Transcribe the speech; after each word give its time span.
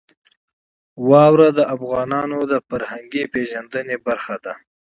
واوره 1.09 1.49
د 1.57 1.59
افغانانو 1.75 2.39
د 2.51 2.53
فرهنګي 2.67 3.23
پیژندنې 3.33 3.97
برخه 4.07 4.35
ده. 4.45 4.53